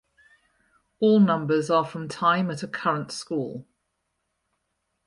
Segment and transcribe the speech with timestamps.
[0.99, 3.67] All numbers are from time at current school.